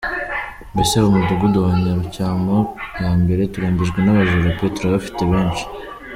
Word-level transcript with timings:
Mbese 0.73 0.95
mu 1.03 1.09
Mudugudu 1.15 1.57
wa 1.65 1.71
Nyarucyamo 1.83 2.57
ya 3.01 3.11
Mbere 3.21 3.41
turembejwe 3.53 3.99
n’abajura 4.01 4.49
pe! 4.57 4.65
Turabafite 4.75 5.21
benshi. 5.31 5.63